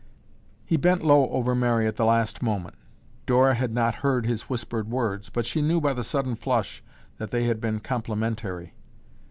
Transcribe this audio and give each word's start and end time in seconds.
He 0.65 0.77
bent 0.77 1.03
low 1.05 1.29
over 1.29 1.53
Mary 1.53 1.85
at 1.85 1.95
the 1.95 2.05
last 2.07 2.41
moment. 2.41 2.73
Dora 3.27 3.53
had 3.53 3.71
not 3.71 3.93
heard 4.01 4.25
his 4.25 4.49
whispered 4.49 4.89
words, 4.89 5.29
but 5.29 5.45
she 5.45 5.61
knew 5.61 5.79
by 5.79 5.93
the 5.93 6.03
sudden 6.03 6.33
flush 6.35 6.81
that 7.19 7.29
they 7.29 7.43
had 7.43 7.61
been 7.61 7.79
complimentary. 7.79 8.73